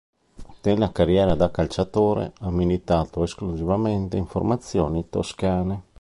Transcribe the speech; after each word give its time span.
Nella 0.63 0.91
carriera 0.91 1.35
da 1.35 1.51
calciatore 1.51 2.33
ha 2.39 2.49
militato 2.49 3.21
esclusivamente 3.21 4.17
in 4.17 4.25
formazioni 4.25 5.07
toscane. 5.11 5.83